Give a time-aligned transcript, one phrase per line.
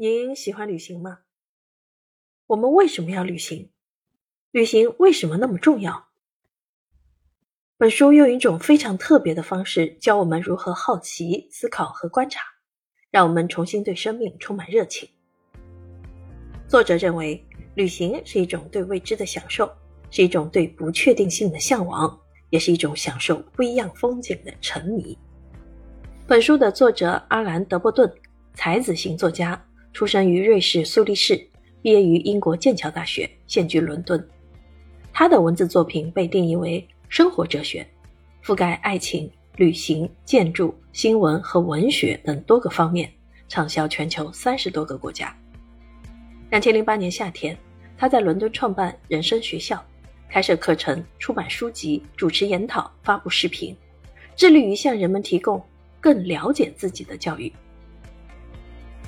[0.00, 1.18] 您喜欢旅行吗？
[2.46, 3.68] 我们为什么要旅行？
[4.52, 6.06] 旅行为什么那么重要？
[7.76, 12.44] 本书用一种非常特别的方式教我们如何好奇、思考和观察，
[13.10, 15.08] 让我们重新对生命充满热情。
[16.68, 17.44] 作者认为，
[17.74, 19.68] 旅行是一种对未知的享受，
[20.12, 22.16] 是一种对不确定性的向往，
[22.50, 25.18] 也是一种享受不一样风景的沉迷。
[26.24, 28.08] 本书的作者阿兰·德伯顿，
[28.54, 29.60] 才子型作家，
[29.92, 31.36] 出生于瑞士苏黎世，
[31.82, 34.22] 毕业于英国剑桥大学，现居伦敦。
[35.12, 37.86] 他的文字作品被定义为生活哲学，
[38.44, 43.10] 覆盖爱情、旅行、建筑、新闻和文学等多个方面，
[43.48, 45.36] 畅销全球三十多个国家。
[46.50, 47.56] 两千零八年夏天，
[47.96, 49.84] 他在伦敦创办人生学校，
[50.28, 53.76] 开设课程、出版书籍、主持研讨、发布视频，
[54.36, 55.62] 致力于向人们提供。
[56.00, 57.52] 更了解自己的教育。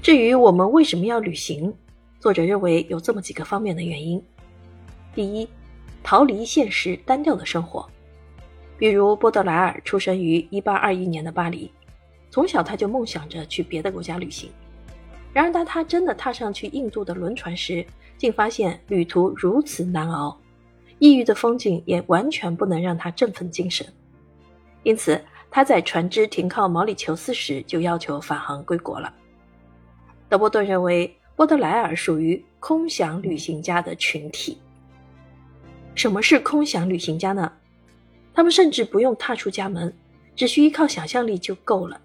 [0.00, 1.72] 至于我们为什么要旅行，
[2.18, 4.22] 作者认为有这么几个方面的原因：
[5.14, 5.48] 第一，
[6.02, 7.88] 逃离现实单调的生活。
[8.78, 11.70] 比如波德莱尔出生于1821年的巴黎，
[12.30, 14.50] 从小他就梦想着去别的国家旅行。
[15.32, 17.84] 然而当他真的踏上去印度的轮船时，
[18.16, 20.36] 竟发现旅途如此难熬，
[20.98, 23.86] 异域的风景也完全不能让他振奋精神。
[24.84, 25.20] 因此。
[25.54, 29.12] 他在船只停靠毛里求斯时，就要求返航归国了。
[30.32, 34.56] 德波顿认为，波德莱尔属于空想旅行家的群体。
[35.94, 37.52] 什么是空想旅行家呢？
[38.32, 39.94] 他们甚至不用踏出家门，
[40.34, 42.00] 只需依靠想象力就够了。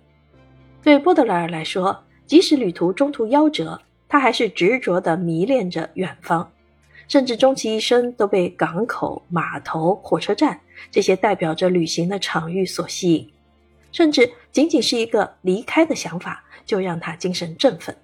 [0.84, 6.52] 对波德莱尔来说，即使旅途中途夭折，他还是执着地迷恋着远方，
[7.08, 10.60] 甚至终其一生都被港口、码头、火车站
[10.92, 13.32] 这些代表着旅行的场域所吸引。
[13.94, 17.96] 甚至仅仅是一个离开的想法，就让他精神振奋。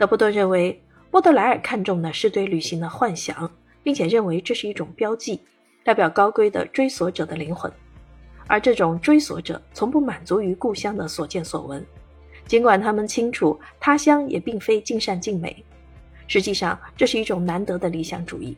[0.00, 3.50] 德布顿认为，波德莱尔看重的是对旅行的幻想，
[3.82, 5.38] 并且认为这是一种标记，
[5.84, 7.70] 代表高贵的追索者的灵魂。
[8.46, 11.84] 而这种追索者从不满足于故乡的所见所闻，
[12.46, 15.62] 尽管他们清楚他乡也并非尽善尽美，
[16.26, 18.56] 实际上这是一种难得的理想主义。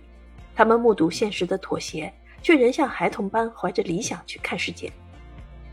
[0.55, 4.93] 他们目睹现实的妥协，却仍像孩童般怀着理想去看世界。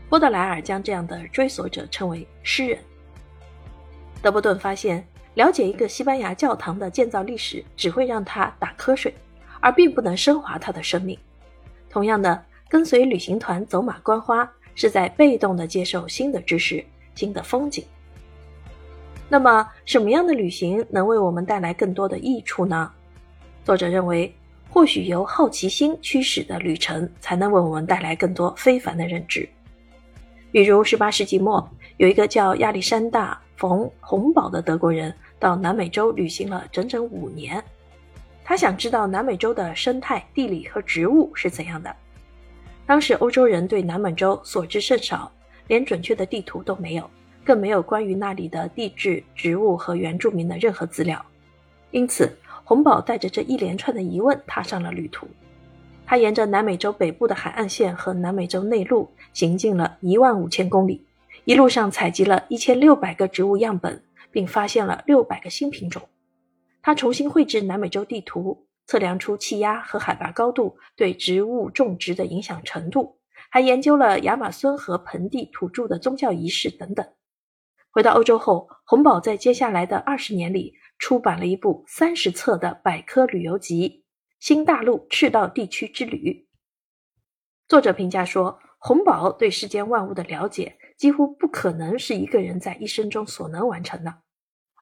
[0.08, 2.76] 波德莱尔将这样的追索者称为诗人。
[4.20, 9.14] 德伯顿发现，了解一个西班牙教堂的建造历史只会让他打瞌睡，
[9.60, 11.16] 而并不能升华他的生命。
[11.88, 17.84] 同样的，跟随旅行团走马观花，是在被动的接受新的知识、新的风景。
[19.28, 22.90] 那么，什么样的旅行能为我们带来更多的益处呢？
[23.64, 24.34] 作者认为，
[24.68, 29.48] 或许由好奇心驱使的旅程，才能为我们带来更多非凡的认知。
[30.52, 37.62] 比如，18世纪末，有一个叫亚历山大·冯·洪堡的德国人到南美洲旅行了整整五年。
[38.44, 41.94] 他想知道南美洲的生态、地理和植物是怎样的。
[42.84, 45.30] 当时欧洲人对南美洲所知甚少，
[45.68, 47.08] 连准确的地图都没有，
[47.44, 51.24] 更没有关于那里的地质、植物和原住民的任何资料。
[51.92, 55.28] 因此，洪堡带着这一连串的疑问踏上了旅途。
[56.10, 61.06] 他沿着南美洲北部的海岸线和南美洲内陆行进了一万五千公里，
[61.44, 66.02] 一路上采集了一千六百个植物样本，并发现了六百个新品种。
[66.82, 73.16] 他重新绘制南美洲地图，测量出气压和海拔高度对植物种植的影响程度，
[73.48, 77.06] 还研究了亚马孙河盆地土著的宗教仪式等等。
[77.92, 84.02] 回到欧洲后，洪堡在接下来的二十年里出版了一部三十册的百科旅游集。
[84.40, 86.48] 新大陆赤道地区之旅。
[87.68, 94.22] 作者评价说：“洪堡对世间万物的了解几乎不可能是一个人在一生中所能完成的，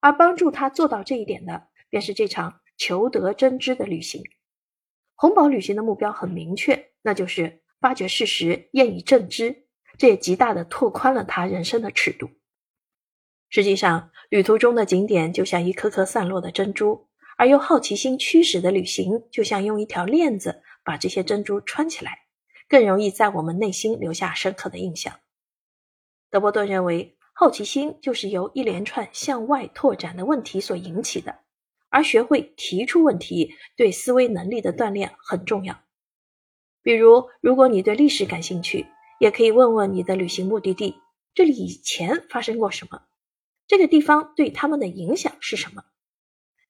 [0.00, 4.22] 而帮助他做到这一点的，便是这场求得真知的旅行。
[5.16, 9.66] 洪堡旅行的目标很明确，那就是发掘事实，验以正知。
[9.96, 12.30] 这也极大的拓宽了他人生的尺度。
[13.48, 17.07] 实际上，旅途中的景点就像一颗颗散落的珍珠。”
[17.38, 22.18] 而由好奇心驱使的旅行，就像用一条链子把这些珍珠穿起来，
[22.68, 25.20] 更容易在我们内心留下深刻的印象。
[26.30, 31.38] 德伯顿认为，好奇心就是由一连串向外拓展的问题所引起的，
[31.90, 35.80] 而学会提出问题，对思维能力的锻炼很重要。
[36.82, 38.86] 比如，如果你对历史感兴趣，
[39.20, 40.96] 也可以问问你的旅行目的地：
[41.34, 43.02] 这里以前发生过什么？
[43.68, 45.84] 这个地方对他们的影响是什么？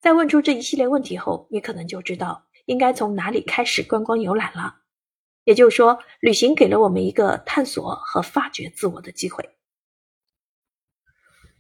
[0.01, 4.77] 在问出这一系列问题后，你可能就知道应该从哪里开始观光游览了。
[5.45, 9.49] 也就是说，旅行给了我们一个探索和发掘自我的机会。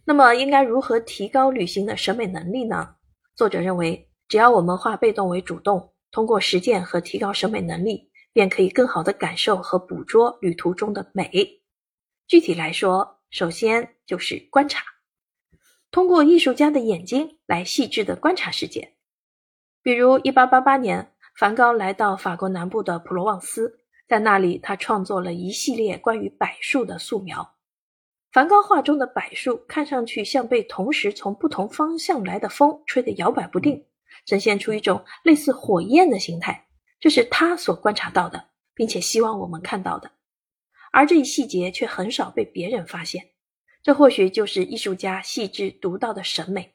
[0.04, 2.96] 那么，应该如何提高旅行的审美能力呢？
[3.34, 11.30] 作者认为，只要我们化被动为主动，通过实践和提高审美能力，便可以更好地感受和捕捉旅途中的美。
[12.26, 14.82] 具体来说，首先就是观察，
[15.90, 18.94] 通过艺术家的眼睛来细致地观察世界。
[19.82, 27.54] 比如，1888年，梵高来到法国南部的普罗旺斯，在那里，他创作了一系列关于柏树的素描。
[28.32, 33.86] 梵高画中的柏树看上去像被同时从不同方向来的风吹得摇摆不定，
[34.26, 36.66] 呈现出一种类似火焰的形态。
[37.00, 40.10] 这是他所观察到的，并且希望我们看到的。
[40.92, 43.30] 而这一细节却很少被别人发现。
[43.88, 46.74] 这或许就是艺术家细致独到的审美。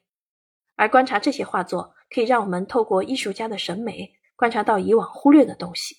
[0.74, 5.98] 而观察这些画作，可以让我们透过艺术家的审美，观察到以往忽略的东西。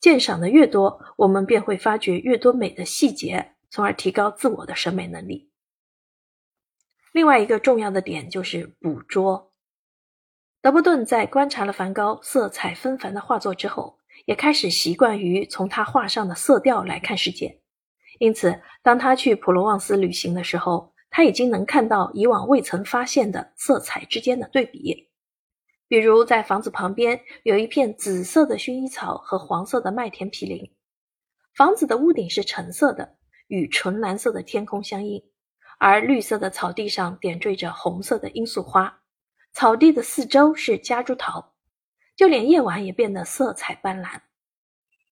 [0.00, 3.54] 鉴赏的越多，我们便会发掘越多美的细节。
[3.70, 5.52] 从而提高自我的审美能力。
[7.12, 9.52] 另外一个重要的点就是捕捉。
[10.60, 17.60] 德伯顿在观察了梵高色彩纷繁的画作之后，也开始习惯于从他画上的色调来看世界。
[18.18, 25.08] 因此，当他去普罗旺斯旅行的时候，他已经能看到以往未曾发现的色彩之间的对比。
[25.88, 30.70] 比如，在房子旁边有一片紫色的薰衣草和黄色的麦田毗邻，
[31.54, 33.16] 房子的屋顶是橙色的。
[33.50, 35.24] 与纯蓝色的天空相映，
[35.78, 39.00] 而绿色的草地上点缀着红色的罂粟花，
[39.54, 41.54] 草地的四周是夹竹桃，
[42.14, 44.20] 就连夜晚也变得色彩斑斓。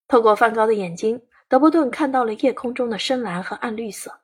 [0.07, 4.21] 透过梵高的眼睛，德伯顿看到了夜空中的深蓝和暗绿色，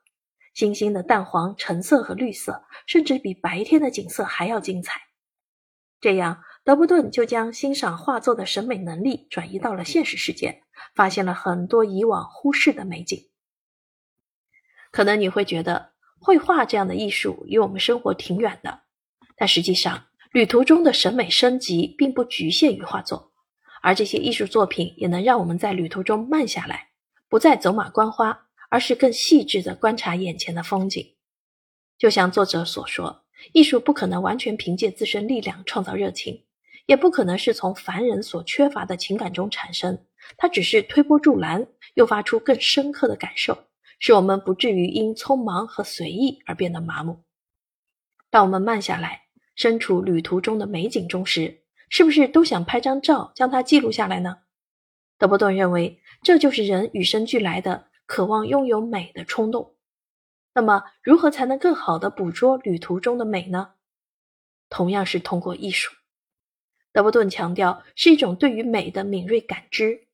[0.53, 4.99] 星星的淡黄、橙色和绿色，甚至比白天的景色还要精彩。
[6.01, 10.63] 这样，德伯顿就将欣赏画作的审美能力转移到了现实世界，
[10.95, 13.29] 发现了很多以往忽视的美景。
[14.91, 18.81] 可能你会觉得绘画这样的艺术离我们生活挺远的，
[19.37, 23.31] 但实际上，旅途中的审美升级并不局限于画作，
[23.81, 26.89] 而这些艺术作品也能让我们在旅途中慢下来，
[27.33, 31.15] 不再走马观花，而是更细致地观察眼前的风景。
[31.97, 36.43] 就像作者所说，艺术不可能完全凭借自身力量创造热情，
[36.85, 40.05] 也不可能是从凡人所缺乏的情感中产生，
[40.37, 41.65] 它只是推波助澜，
[41.95, 43.57] 诱发出更深刻的感受。
[43.97, 47.23] 使我们不至于因匆忙和随意而变得麻木。
[48.29, 49.23] 当我们慢下来，
[49.55, 54.37] 身处旅途中的美景中时，是不是都想拍张照将它记录下来呢？
[55.17, 59.75] 德伯顿认为，这就是人与生俱来的渴望拥有美的冲动。
[60.53, 63.71] 那么，如何才能更好地捕捉旅途中的美呢？
[64.69, 65.93] 同样是通过艺术。
[66.91, 70.07] 德伯顿强调，是一种对于美的敏锐感知。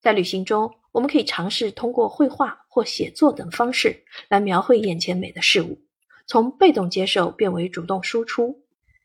[0.00, 5.78] 在旅行中，我们可以尝试通过绘画或写作等方式来描绘眼前美的事物，
[6.26, 8.64] 从被动接受变为主动输出，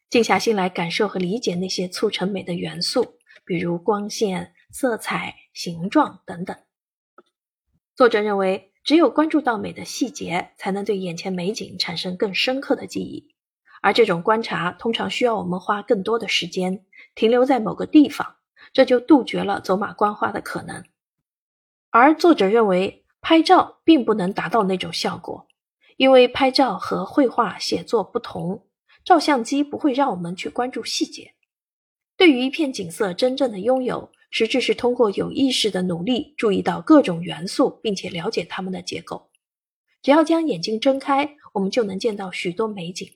[0.09, 6.53] 静下心来感受和理解那些促成美的元素，比如光线、色彩、形状等等。
[7.95, 13.33] 作者认为，只有关注到美的细节，才能对眼前美景产生更深刻的记忆，
[13.81, 16.83] 而这种观察通常需要我们花更多的时间
[17.15, 18.35] 停留在某个地方，
[18.73, 20.83] 这就杜绝了走马观花的可能。
[21.89, 25.47] 而作者认为，拍照并不能达到那种效果，
[25.95, 28.67] 因为拍照和绘画、写作不同，
[29.05, 31.33] 照相机不会让我们去关注细节。
[32.17, 39.29] 对于一片景色真正的拥有，实质是通过有意识的努力，注意到各种元素，并且了解它们的结构。
[40.01, 43.09] 只要将眼睛睁开，我们就能见到许多美景。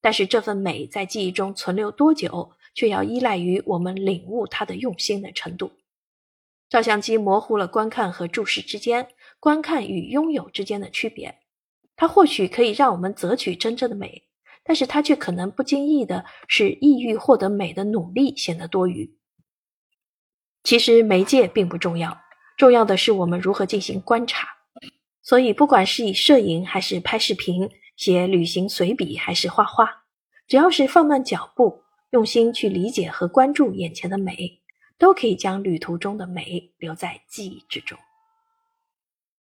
[0.00, 5.70] 但是这份美在记忆中存留多久，却要依赖于我们领悟它的用心的程度。
[6.68, 9.06] 照相机模糊了观看和注视之间、
[9.38, 11.38] 观看与拥有之间的区别。
[11.94, 14.24] 它或许可以让我们择取真正的美，
[14.64, 19.17] 但是它却可能不经意的使意欲获得美的努力显得多余。
[20.62, 22.20] 其实媒介并不重要，
[22.56, 24.48] 重要的是我们如何进行观察。
[25.22, 30.04] 所以，不管是以摄影还是拍视频、写旅行随笔还是画画，
[30.46, 34.60] 只要是放慢脚步，用心去理解和关注眼前的美。
[34.98, 37.96] 都可以将旅途中的美留在记忆之中。